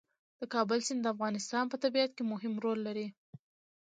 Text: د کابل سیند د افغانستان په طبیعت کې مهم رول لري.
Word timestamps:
د 0.39 0.41
کابل 0.53 0.79
سیند 0.87 1.01
د 1.03 1.07
افغانستان 1.13 1.63
په 1.69 1.77
طبیعت 1.83 2.11
کې 2.17 2.23
مهم 2.31 2.53
رول 2.63 2.79
لري. 2.87 3.07